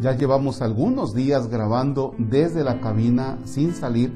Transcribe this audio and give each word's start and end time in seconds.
Ya 0.00 0.16
llevamos 0.16 0.62
algunos 0.62 1.12
días 1.12 1.48
grabando 1.48 2.14
desde 2.18 2.62
la 2.62 2.80
cabina 2.80 3.38
sin 3.44 3.74
salir. 3.74 4.12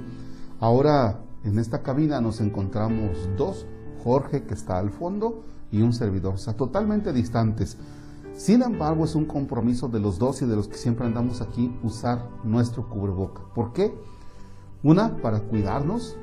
Ahora 0.60 1.24
en 1.42 1.58
esta 1.58 1.82
cabina 1.82 2.20
nos 2.20 2.40
encontramos 2.40 3.28
dos, 3.36 3.66
Jorge 4.04 4.44
que 4.44 4.54
está 4.54 4.78
al 4.78 4.90
fondo 4.90 5.42
y 5.72 5.82
un 5.82 5.92
servidor, 5.92 6.34
o 6.34 6.38
sea, 6.38 6.54
totalmente 6.54 7.12
distantes. 7.12 7.78
Sin 8.32 8.62
embargo, 8.62 9.04
es 9.04 9.16
un 9.16 9.24
compromiso 9.24 9.88
de 9.88 9.98
los 9.98 10.20
dos 10.20 10.40
y 10.42 10.46
de 10.46 10.54
los 10.54 10.68
que 10.68 10.76
siempre 10.76 11.04
andamos 11.04 11.40
aquí 11.40 11.76
usar 11.82 12.28
nuestro 12.44 12.88
cubreboca. 12.88 13.42
¿Por 13.52 13.72
qué? 13.72 13.92
Una, 14.84 15.16
para 15.16 15.40
cuidarnos 15.40 16.16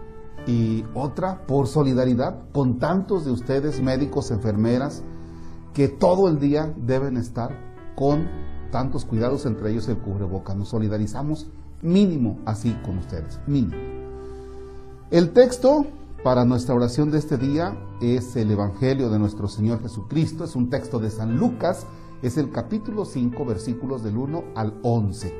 y 0.47 0.85
otra, 0.93 1.45
por 1.45 1.67
solidaridad 1.67 2.49
con 2.53 2.79
tantos 2.79 3.25
de 3.25 3.31
ustedes, 3.31 3.81
médicos, 3.81 4.31
enfermeras, 4.31 5.03
que 5.73 5.89
todo 5.89 6.29
el 6.29 6.39
día 6.39 6.73
deben 6.77 7.17
estar 7.17 7.51
con 7.95 8.27
tantos 8.71 9.05
cuidados, 9.05 9.45
entre 9.45 9.71
ellos 9.71 9.87
el 9.87 9.97
cubreboca. 9.97 10.55
Nos 10.55 10.69
solidarizamos 10.69 11.47
mínimo 11.81 12.39
así 12.45 12.73
con 12.83 12.97
ustedes, 12.97 13.39
mínimo. 13.47 13.81
El 15.11 15.31
texto 15.31 15.87
para 16.23 16.45
nuestra 16.45 16.75
oración 16.75 17.11
de 17.11 17.17
este 17.17 17.37
día 17.37 17.77
es 18.01 18.35
el 18.35 18.51
Evangelio 18.51 19.09
de 19.09 19.19
nuestro 19.19 19.47
Señor 19.47 19.81
Jesucristo, 19.81 20.43
es 20.43 20.55
un 20.55 20.69
texto 20.69 20.99
de 20.99 21.09
San 21.09 21.37
Lucas, 21.37 21.85
es 22.21 22.37
el 22.37 22.51
capítulo 22.51 23.05
5, 23.05 23.45
versículos 23.45 24.03
del 24.03 24.17
1 24.17 24.43
al 24.55 24.73
11. 24.83 25.33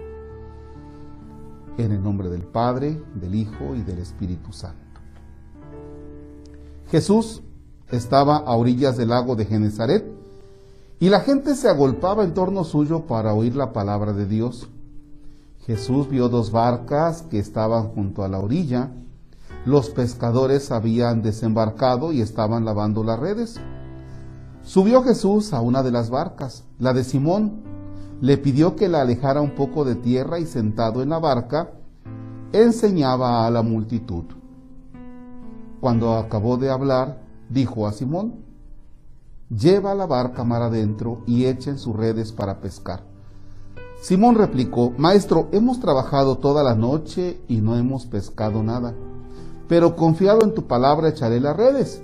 En 1.78 1.92
el 1.92 2.02
nombre 2.02 2.30
del 2.30 2.44
Padre, 2.44 3.02
del 3.16 3.36
Hijo 3.36 3.76
y 3.76 3.82
del 3.82 4.00
Espíritu 4.00 4.54
Santo. 4.54 4.80
Jesús 6.90 7.44
estaba 7.92 8.38
a 8.38 8.56
orillas 8.56 8.98
del 8.98 9.10
lago 9.10 9.36
de 9.36 9.46
Genezaret 9.46 10.19
y 11.00 11.10
la 11.10 11.22
gente 11.22 11.56
se 11.56 11.70
agolpaba 11.70 12.24
en 12.24 12.34
torno 12.34 12.64
suyo 12.66 13.06
para 13.08 13.34
oír 13.34 13.56
la 13.56 13.72
palabra 13.72 14.12
de 14.12 14.26
Dios. 14.26 14.68
Jesús 15.66 16.10
vio 16.10 16.28
dos 16.28 16.52
barcas 16.52 17.22
que 17.22 17.40
estaban 17.40 17.90
junto 17.90 18.24
a 18.24 18.28
la 18.28 18.40
orilla. 18.40 18.92
Los 19.66 19.90
pescadores 19.90 20.72
habían 20.72 21.22
desembarcado 21.22 22.12
y 22.12 22.22
estaban 22.22 22.66
lavando 22.66 23.04
las 23.04 23.20
redes. 23.20 23.60
Subió 24.64 25.04
Jesús 25.04 25.54
a 25.54 25.62
una 25.62 25.84
de 25.84 25.92
las 25.92 26.10
barcas, 26.10 26.66
la 26.80 26.94
de 26.94 27.04
Simón, 27.04 27.62
le 28.20 28.38
pidió 28.38 28.76
que 28.76 28.90
la 28.90 29.02
alejara 29.02 29.40
un 29.40 29.56
poco 29.56 29.86
de 29.86 29.96
tierra 29.96 30.40
y 30.40 30.46
sentado 30.46 31.02
en 31.02 31.10
la 31.10 31.20
barca, 31.20 31.72
enseñaba 32.52 33.48
a 33.48 33.50
la 33.50 33.62
multitud. 33.62 34.26
Cuando 35.80 36.16
acabó 36.16 36.58
de 36.58 36.70
hablar, 36.70 37.22
dijo 37.50 37.88
a 37.88 37.94
Simón, 37.94 38.49
lleva 39.50 39.96
la 39.96 40.06
barca 40.06 40.44
mar 40.44 40.62
adentro 40.62 41.24
y 41.26 41.46
echen 41.46 41.78
sus 41.78 41.96
redes 41.96 42.32
para 42.32 42.60
pescar. 42.62 43.04
Simón 44.02 44.36
replicó, 44.36 44.94
Maestro, 44.98 45.50
hemos 45.52 45.80
trabajado 45.80 46.38
toda 46.38 46.64
la 46.64 46.76
noche 46.76 47.42
y 47.48 47.58
no 47.58 47.76
hemos 47.76 48.06
pescado 48.06 48.64
nada, 48.64 48.94
pero 49.68 49.96
confiado 49.96 50.44
en 50.44 50.54
tu 50.54 50.68
palabra 50.68 51.10
echaré 51.10 51.40
las 51.40 51.58
redes. 51.58 52.02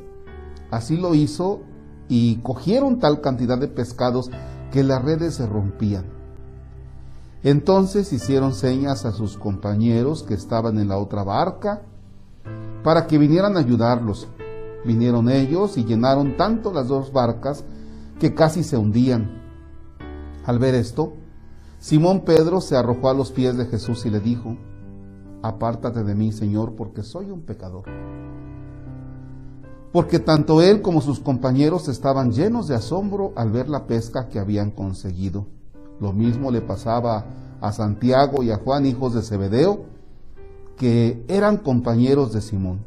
Así 0.72 0.98
lo 0.98 1.16
hizo 1.16 1.62
y 2.10 2.38
cogieron 2.38 3.00
tal 3.00 3.22
cantidad 3.22 3.58
de 3.58 3.68
pescados 3.68 4.30
que 4.72 4.84
las 4.84 5.04
redes 5.04 5.36
se 5.36 5.48
rompían. 5.48 6.06
Entonces 7.44 8.12
hicieron 8.12 8.54
señas 8.54 9.06
a 9.06 9.12
sus 9.12 9.38
compañeros 9.38 10.24
que 10.24 10.34
estaban 10.34 10.80
en 10.80 10.90
la 10.90 10.98
otra 10.98 11.24
barca 11.24 11.84
para 12.84 13.08
que 13.08 13.18
vinieran 13.18 13.56
a 13.56 13.60
ayudarlos. 13.60 14.28
Vinieron 14.86 15.30
ellos 15.30 15.78
y 15.78 15.86
llenaron 15.86 16.38
tanto 16.38 16.72
las 16.72 16.88
dos 16.88 17.12
barcas 17.12 17.64
que 18.20 18.34
casi 18.34 18.64
se 18.64 18.78
hundían. 18.78 19.42
Al 20.46 20.60
ver 20.60 20.76
esto, 20.76 21.14
Simón 21.80 22.22
Pedro 22.22 22.62
se 22.62 22.76
arrojó 22.76 23.10
a 23.10 23.14
los 23.14 23.32
pies 23.32 23.58
de 23.58 23.66
Jesús 23.66 24.06
y 24.06 24.10
le 24.10 24.20
dijo, 24.20 24.58
Apártate 25.42 26.04
de 26.04 26.16
mí, 26.16 26.32
Señor, 26.32 26.76
porque 26.76 27.04
soy 27.04 27.30
un 27.30 27.42
pecador 27.42 27.84
porque 29.96 30.20
tanto 30.20 30.62
él 30.62 30.82
como 30.82 31.00
sus 31.00 31.22
compañeros 31.22 31.88
estaban 31.88 32.34
llenos 32.34 32.68
de 32.68 32.76
asombro 32.76 33.32
al 33.38 33.50
ver 33.50 33.70
la 33.70 33.88
pesca 33.88 34.28
que 34.28 34.40
habían 34.40 34.72
conseguido. 34.72 35.48
Lo 36.02 36.12
mismo 36.12 36.52
le 36.52 36.60
pasaba 36.60 37.24
a 37.62 37.72
Santiago 37.72 38.44
y 38.44 38.52
a 38.52 38.58
Juan, 38.58 38.86
hijos 38.86 39.14
de 39.14 39.22
Zebedeo, 39.22 39.86
que 40.76 41.24
eran 41.30 41.56
compañeros 41.56 42.34
de 42.34 42.42
Simón. 42.42 42.82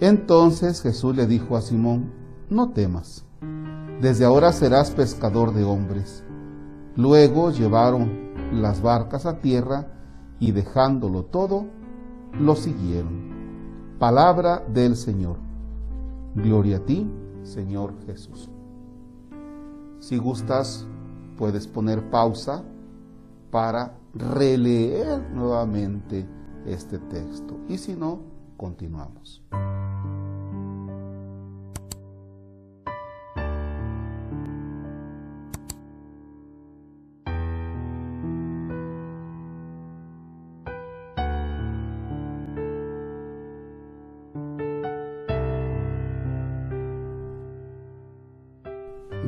Entonces 0.00 0.82
Jesús 0.82 1.16
le 1.16 1.26
dijo 1.26 1.56
a 1.56 1.60
Simón, 1.62 2.12
no 2.50 2.70
temas, 2.70 3.24
desde 4.00 4.24
ahora 4.24 4.52
serás 4.52 4.90
pescador 4.90 5.54
de 5.54 5.64
hombres. 5.64 6.24
Luego 6.96 7.50
llevaron 7.50 8.34
las 8.52 8.82
barcas 8.82 9.24
a 9.24 9.40
tierra 9.40 9.86
y 10.38 10.52
dejándolo 10.52 11.24
todo, 11.24 11.66
lo 12.38 12.56
siguieron. 12.56 13.32
Palabra 13.98 14.62
del 14.68 14.96
Señor. 14.96 15.36
Gloria 16.34 16.78
a 16.78 16.80
ti, 16.80 17.08
Señor 17.42 17.94
Jesús. 18.06 18.50
Si 20.00 20.18
gustas, 20.18 20.86
puedes 21.38 21.66
poner 21.66 22.10
pausa 22.10 22.62
para 23.50 23.96
releer 24.12 25.22
nuevamente 25.32 26.26
este 26.66 26.98
texto. 26.98 27.56
Y 27.68 27.78
si 27.78 27.94
no, 27.94 28.20
continuamos. 28.56 29.42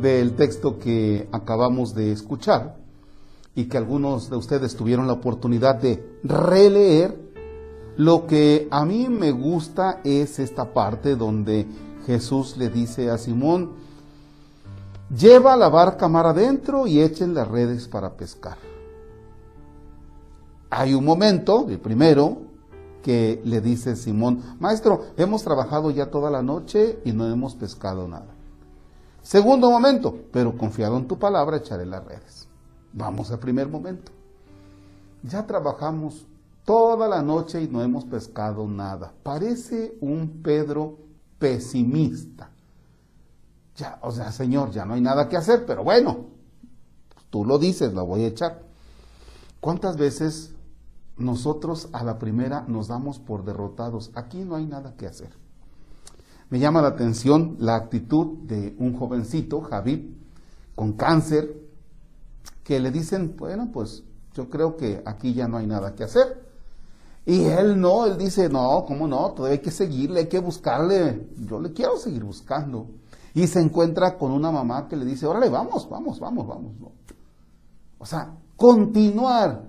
Del 0.01 0.35
texto 0.35 0.79
que 0.79 1.29
acabamos 1.33 1.95
de 1.95 2.13
escuchar 2.13 2.77
y 3.55 3.65
que 3.65 3.79
algunos 3.79 4.29
de 4.29 4.37
ustedes 4.37 4.77
tuvieron 4.77 5.07
la 5.07 5.15
oportunidad 5.15 5.77
de 5.77 6.05
releer, 6.23 7.19
lo 7.97 8.27
que 8.27 8.69
a 8.71 8.85
mí 8.85 9.09
me 9.09 9.33
gusta 9.33 10.01
es 10.05 10.39
esta 10.39 10.75
parte 10.75 11.17
donde 11.17 11.67
Jesús 12.07 12.57
le 12.59 12.69
dice 12.69 13.11
a 13.11 13.17
Simón, 13.17 13.73
lleva 15.17 15.57
la 15.57 15.71
barca 15.71 16.07
mar 16.09 16.27
adentro 16.27 16.87
y 16.87 17.01
echen 17.01 17.33
las 17.35 17.49
redes 17.49 17.89
para 17.89 18.11
pescar. 18.11 18.59
Hay 20.69 20.93
un 20.93 21.05
momento, 21.05 21.67
el 21.69 21.79
primero, 21.79 22.43
que 23.03 23.41
le 23.45 23.61
dice 23.61 23.97
Simón, 23.97 24.43
maestro, 24.61 25.07
hemos 25.17 25.43
trabajado 25.43 25.91
ya 25.91 26.11
toda 26.11 26.31
la 26.31 26.43
noche 26.43 26.99
y 27.05 27.13
no 27.13 27.27
hemos 27.27 27.55
pescado 27.55 28.07
nada. 28.07 28.36
Segundo 29.27 29.73
momento, 29.73 30.17
pero 30.31 30.57
confiado 30.57 30.97
en 30.97 31.09
tu 31.09 31.19
palabra, 31.19 31.57
echaré 31.57 31.85
las 31.85 32.05
redes. 32.05 32.47
Vamos 32.93 33.33
al 33.33 33.41
primer 33.41 33.67
momento. 33.69 34.13
Ya 35.25 35.45
trabajamos 35.45 36.25
toda 36.65 37.09
la 37.09 37.23
noche 37.23 37.61
y 37.61 37.67
no 37.67 37.83
hemos 37.83 38.05
pescado 38.05 38.69
nada. 38.69 39.13
Parece 39.25 39.97
un 40.01 40.43
Pedro 40.45 40.99
pesimista. 41.41 42.51
Ya, 43.75 43.99
o 44.03 44.13
sea, 44.13 44.31
Señor, 44.31 44.71
ya 44.71 44.85
no 44.85 44.95
hay 44.95 45.01
nada 45.01 45.29
que 45.29 45.37
hacer, 45.37 45.67
pero 45.67 45.83
bueno, 45.83 46.27
tú 47.29 47.45
lo 47.45 47.59
dices, 47.59 47.95
la 47.95 48.03
voy 48.03 48.23
a 48.23 48.29
echar. 48.29 48.63
¿Cuántas 49.59 49.97
veces 49.97 50.55
nosotros 51.17 51.89
a 51.91 52.05
la 52.05 52.21
primera 52.21 52.65
nos 52.69 52.87
damos 52.87 53.19
por 53.19 53.45
derrotados? 53.45 54.13
Aquí 54.15 54.45
no 54.45 54.55
hay 54.55 54.67
nada 54.67 54.95
que 54.97 55.09
hacer. 55.09 55.46
Me 56.49 56.59
llama 56.59 56.81
la 56.81 56.89
atención 56.89 57.57
la 57.59 57.75
actitud 57.75 58.39
de 58.45 58.77
un 58.79 58.97
jovencito, 58.97 59.61
Javid, 59.63 60.11
con 60.75 60.93
cáncer, 60.93 61.67
que 62.63 62.79
le 62.79 62.91
dicen, 62.91 63.35
bueno, 63.37 63.71
pues 63.73 64.05
yo 64.35 64.49
creo 64.49 64.77
que 64.77 65.03
aquí 65.05 65.35
ya 65.35 65.49
no 65.49 65.57
hay 65.57 65.67
nada 65.67 65.95
que 65.95 66.05
hacer. 66.05 66.47
Y 67.25 67.45
él 67.45 67.81
no, 67.81 68.07
él 68.07 68.17
dice, 68.17 68.49
no, 68.49 68.85
¿cómo 68.87 69.09
no? 69.09 69.33
Todavía 69.33 69.59
hay 69.59 69.63
que 69.63 69.73
seguirle, 69.73 70.21
hay 70.21 70.29
que 70.29 70.39
buscarle, 70.39 71.29
yo 71.37 71.61
le 71.61 71.73
quiero 71.73 71.97
seguir 71.97 72.23
buscando. 72.23 72.87
Y 73.35 73.47
se 73.49 73.61
encuentra 73.61 74.17
con 74.17 74.31
una 74.31 74.51
mamá 74.53 74.87
que 74.89 74.97
le 74.97 75.05
dice, 75.05 75.27
órale, 75.27 75.49
vamos, 75.49 75.89
vamos, 75.91 76.21
vamos, 76.21 76.47
vamos. 76.47 76.73
O 77.99 78.07
sea, 78.07 78.35
continuar 78.57 79.65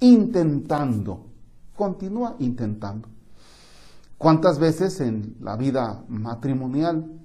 intentando, 0.00 1.26
continúa 1.76 2.36
intentando. 2.38 3.08
¿Cuántas 4.18 4.58
veces 4.58 5.00
en 5.00 5.36
la 5.40 5.56
vida 5.56 6.04
matrimonial 6.08 7.20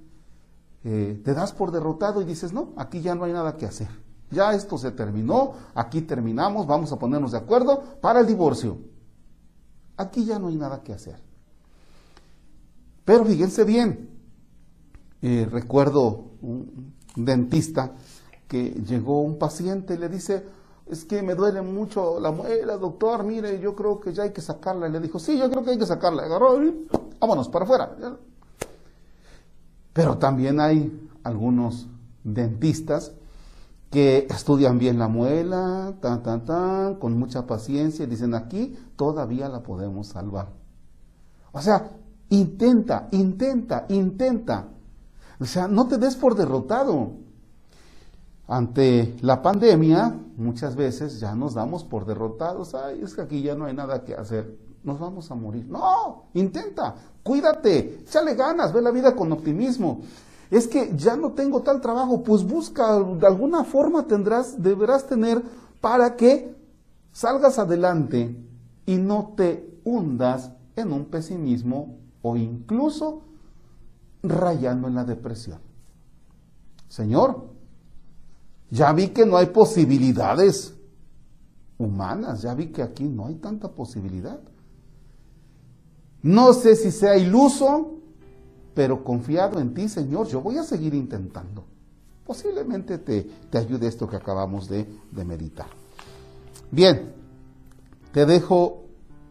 eh, 0.84 1.20
te 1.24 1.32
das 1.32 1.52
por 1.52 1.70
derrotado 1.70 2.20
y 2.20 2.24
dices, 2.24 2.52
no, 2.52 2.72
aquí 2.76 3.00
ya 3.00 3.14
no 3.14 3.24
hay 3.24 3.32
nada 3.32 3.56
que 3.56 3.66
hacer? 3.66 3.88
Ya 4.30 4.52
esto 4.52 4.78
se 4.78 4.90
terminó, 4.90 5.52
aquí 5.74 6.02
terminamos, 6.02 6.66
vamos 6.66 6.92
a 6.92 6.98
ponernos 6.98 7.32
de 7.32 7.38
acuerdo 7.38 7.82
para 8.00 8.20
el 8.20 8.26
divorcio. 8.26 8.78
Aquí 9.96 10.24
ya 10.24 10.38
no 10.38 10.48
hay 10.48 10.56
nada 10.56 10.82
que 10.82 10.92
hacer. 10.92 11.16
Pero 13.04 13.24
fíjense 13.24 13.64
bien, 13.64 14.10
eh, 15.20 15.46
recuerdo 15.50 16.32
un 16.40 16.94
dentista 17.16 17.92
que 18.48 18.70
llegó 18.86 19.22
un 19.22 19.38
paciente 19.38 19.94
y 19.94 19.98
le 19.98 20.08
dice, 20.08 20.44
es 20.92 21.06
que 21.06 21.22
me 21.22 21.34
duele 21.34 21.62
mucho 21.62 22.20
la 22.20 22.30
muela, 22.30 22.76
doctor, 22.76 23.24
mire, 23.24 23.58
yo 23.58 23.74
creo 23.74 23.98
que 23.98 24.12
ya 24.12 24.24
hay 24.24 24.30
que 24.30 24.42
sacarla. 24.42 24.88
Y 24.88 24.92
le 24.92 25.00
dijo, 25.00 25.18
sí, 25.18 25.38
yo 25.38 25.50
creo 25.50 25.64
que 25.64 25.70
hay 25.70 25.78
que 25.78 25.86
sacarla. 25.86 26.24
Agarró 26.24 26.62
y 26.62 26.86
vámonos, 27.18 27.48
para 27.48 27.64
afuera. 27.64 27.96
Pero 29.94 30.18
también 30.18 30.60
hay 30.60 31.10
algunos 31.24 31.86
dentistas 32.22 33.12
que 33.90 34.26
estudian 34.28 34.78
bien 34.78 34.98
la 34.98 35.08
muela, 35.08 35.94
tan, 36.00 36.22
tan, 36.22 36.44
tan, 36.44 36.96
con 36.96 37.18
mucha 37.18 37.46
paciencia, 37.46 38.04
y 38.04 38.08
dicen, 38.08 38.34
aquí 38.34 38.76
todavía 38.94 39.48
la 39.48 39.62
podemos 39.62 40.08
salvar. 40.08 40.48
O 41.52 41.62
sea, 41.62 41.90
intenta, 42.28 43.08
intenta, 43.12 43.86
intenta. 43.88 44.68
O 45.40 45.46
sea, 45.46 45.68
no 45.68 45.88
te 45.88 45.96
des 45.96 46.16
por 46.16 46.34
derrotado. 46.34 47.12
Ante 48.48 49.16
la 49.20 49.40
pandemia, 49.40 50.18
muchas 50.36 50.76
veces 50.76 51.20
ya 51.20 51.34
nos 51.34 51.54
damos 51.54 51.84
por 51.84 52.04
derrotados. 52.04 52.74
Ay, 52.74 53.00
es 53.02 53.14
que 53.14 53.22
aquí 53.22 53.42
ya 53.42 53.54
no 53.54 53.66
hay 53.66 53.74
nada 53.74 54.04
que 54.04 54.14
hacer. 54.14 54.58
Nos 54.82 54.98
vamos 54.98 55.30
a 55.30 55.34
morir. 55.34 55.66
No, 55.68 56.24
intenta, 56.34 56.94
cuídate, 57.22 58.00
échale 58.02 58.34
ganas, 58.34 58.72
ve 58.72 58.82
la 58.82 58.90
vida 58.90 59.14
con 59.14 59.30
optimismo. 59.32 60.00
Es 60.50 60.66
que 60.66 60.92
ya 60.96 61.16
no 61.16 61.32
tengo 61.32 61.62
tal 61.62 61.80
trabajo, 61.80 62.22
pues 62.22 62.44
busca, 62.44 62.98
de 62.98 63.26
alguna 63.26 63.64
forma 63.64 64.06
tendrás, 64.06 64.60
deberás 64.60 65.06
tener 65.06 65.42
para 65.80 66.16
que 66.16 66.54
salgas 67.12 67.58
adelante 67.58 68.36
y 68.84 68.96
no 68.96 69.32
te 69.36 69.80
hundas 69.84 70.52
en 70.76 70.92
un 70.92 71.06
pesimismo 71.06 71.96
o 72.22 72.36
incluso 72.36 73.22
rayando 74.22 74.88
en 74.88 74.94
la 74.94 75.04
depresión. 75.04 75.58
Señor, 76.88 77.46
ya 78.72 78.90
vi 78.94 79.08
que 79.08 79.26
no 79.26 79.36
hay 79.36 79.46
posibilidades 79.46 80.74
humanas, 81.76 82.40
ya 82.40 82.54
vi 82.54 82.68
que 82.68 82.80
aquí 82.80 83.04
no 83.04 83.26
hay 83.26 83.34
tanta 83.34 83.68
posibilidad. 83.68 84.40
No 86.22 86.54
sé 86.54 86.74
si 86.74 86.90
sea 86.90 87.18
iluso, 87.18 87.98
pero 88.74 89.04
confiado 89.04 89.60
en 89.60 89.74
ti, 89.74 89.90
Señor, 89.90 90.26
yo 90.28 90.40
voy 90.40 90.56
a 90.56 90.62
seguir 90.62 90.94
intentando. 90.94 91.66
Posiblemente 92.24 92.96
te, 92.96 93.24
te 93.50 93.58
ayude 93.58 93.88
esto 93.88 94.08
que 94.08 94.16
acabamos 94.16 94.70
de, 94.70 94.86
de 95.10 95.24
meditar. 95.26 95.66
Bien, 96.70 97.12
te 98.10 98.24
dejo 98.24 98.84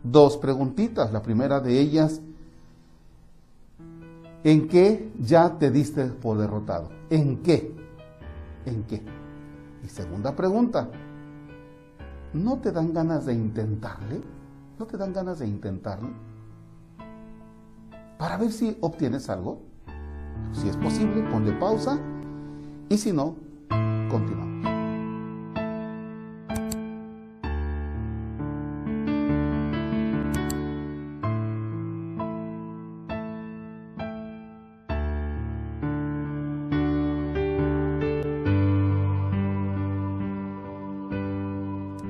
dos 0.04 0.38
preguntitas. 0.38 1.12
La 1.12 1.24
primera 1.24 1.60
de 1.60 1.80
ellas, 1.80 2.22
¿en 4.44 4.68
qué 4.68 5.12
ya 5.20 5.58
te 5.58 5.72
diste 5.72 6.06
por 6.06 6.38
derrotado? 6.38 6.90
¿En 7.10 7.42
qué? 7.42 7.74
¿En 8.68 8.84
qué? 8.84 9.02
Y 9.83 9.88
segunda 9.88 10.36
pregunta, 10.36 10.89
¿no 12.33 12.60
te 12.60 12.72
dan 12.72 12.94
ganas 12.94 13.25
de 13.25 13.33
intentarle? 13.33 14.22
¿No 14.80 14.86
te 14.86 14.98
dan 14.98 15.13
ganas 15.13 15.39
de 15.39 15.48
intentarle? 15.48 16.10
Para 18.18 18.38
ver 18.38 18.51
si 18.51 18.78
obtienes 18.81 19.30
algo. 19.30 19.62
Si 20.54 20.68
es 20.68 20.78
posible, 20.78 21.24
ponle 21.31 21.54
pausa. 21.54 22.00
Y 22.89 22.98
si 22.98 23.12
no, 23.12 23.36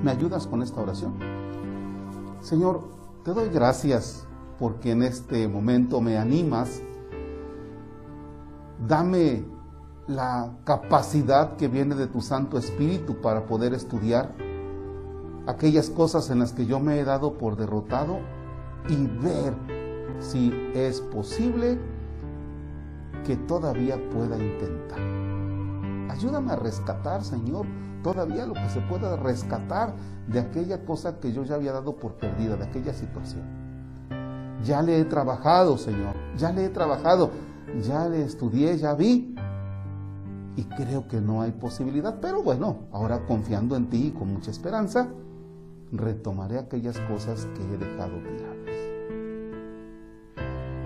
¿Me 0.03 0.09
ayudas 0.09 0.47
con 0.47 0.63
esta 0.63 0.81
oración? 0.81 1.13
Señor, 2.41 2.81
te 3.23 3.33
doy 3.33 3.49
gracias 3.49 4.25
porque 4.57 4.91
en 4.91 5.03
este 5.03 5.47
momento 5.47 6.01
me 6.01 6.17
animas. 6.17 6.81
Dame 8.87 9.45
la 10.07 10.57
capacidad 10.63 11.55
que 11.55 11.67
viene 11.67 11.93
de 11.93 12.07
tu 12.07 12.21
Santo 12.21 12.57
Espíritu 12.57 13.21
para 13.21 13.45
poder 13.45 13.75
estudiar 13.75 14.33
aquellas 15.45 15.91
cosas 15.91 16.31
en 16.31 16.39
las 16.39 16.51
que 16.51 16.65
yo 16.65 16.79
me 16.79 16.99
he 16.99 17.03
dado 17.03 17.37
por 17.37 17.55
derrotado 17.55 18.19
y 18.89 19.05
ver 19.05 19.53
si 20.19 20.51
es 20.73 20.99
posible 20.99 21.77
que 23.23 23.35
todavía 23.35 23.97
pueda 24.09 24.35
intentar. 24.35 24.99
Ayúdame 26.09 26.53
a 26.53 26.55
rescatar, 26.55 27.23
Señor, 27.23 27.67
todavía 28.03 28.45
lo 28.45 28.53
que 28.53 28.69
se 28.69 28.81
pueda 28.81 29.15
rescatar 29.15 29.93
de 30.27 30.39
aquella 30.39 30.85
cosa 30.85 31.19
que 31.19 31.31
yo 31.31 31.43
ya 31.43 31.55
había 31.55 31.71
dado 31.71 31.95
por 31.95 32.15
perdida, 32.15 32.55
de 32.55 32.65
aquella 32.65 32.93
situación. 32.93 33.43
Ya 34.63 34.81
le 34.81 34.99
he 34.99 35.05
trabajado, 35.05 35.77
Señor, 35.77 36.15
ya 36.37 36.51
le 36.51 36.65
he 36.65 36.69
trabajado, 36.69 37.31
ya 37.81 38.07
le 38.07 38.23
estudié, 38.23 38.77
ya 38.77 38.93
vi. 38.93 39.35
Y 40.55 40.63
creo 40.63 41.07
que 41.07 41.21
no 41.21 41.41
hay 41.41 41.51
posibilidad, 41.51 42.19
pero 42.21 42.43
bueno, 42.43 42.87
ahora 42.91 43.25
confiando 43.25 43.75
en 43.75 43.89
ti 43.89 44.07
y 44.07 44.11
con 44.11 44.33
mucha 44.33 44.51
esperanza, 44.51 45.07
retomaré 45.91 46.59
aquellas 46.59 46.99
cosas 46.99 47.47
que 47.55 47.63
he 47.63 47.77
dejado 47.77 48.17
tiradas. 48.17 48.51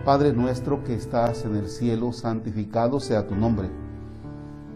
Padre 0.05 0.33
nuestro 0.33 0.83
que 0.83 0.93
estás 0.93 1.45
en 1.45 1.55
el 1.55 1.67
cielo, 1.67 2.13
santificado 2.13 2.99
sea 2.99 3.27
tu 3.27 3.35
nombre 3.35 3.84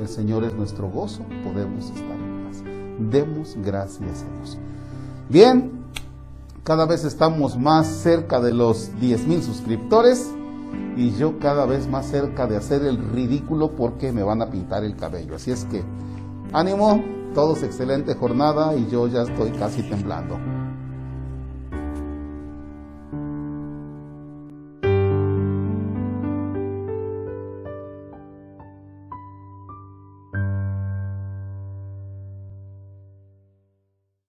El 0.00 0.08
Señor 0.08 0.44
es 0.44 0.54
nuestro 0.54 0.88
gozo, 0.88 1.24
podemos 1.42 1.86
estar 1.86 2.16
en 2.16 2.44
paz. 2.44 2.62
Demos 3.10 3.56
gracias 3.62 4.22
a 4.22 4.36
Dios. 4.36 4.58
Bien, 5.28 5.72
cada 6.62 6.86
vez 6.86 7.04
estamos 7.04 7.58
más 7.58 7.86
cerca 7.86 8.40
de 8.40 8.52
los 8.52 8.90
10 9.00 9.26
mil 9.26 9.42
suscriptores 9.42 10.30
y 10.96 11.12
yo 11.12 11.38
cada 11.38 11.66
vez 11.66 11.88
más 11.88 12.06
cerca 12.06 12.46
de 12.46 12.56
hacer 12.56 12.84
el 12.84 12.98
ridículo 13.10 13.72
porque 13.72 14.12
me 14.12 14.22
van 14.22 14.42
a 14.42 14.50
pintar 14.50 14.84
el 14.84 14.94
cabello. 14.94 15.34
Así 15.34 15.50
es 15.50 15.64
que 15.64 15.82
ánimo, 16.52 17.02
todos 17.34 17.62
excelente 17.62 18.14
jornada 18.14 18.76
y 18.76 18.88
yo 18.88 19.08
ya 19.08 19.22
estoy 19.22 19.50
casi 19.52 19.82
temblando. 19.82 20.38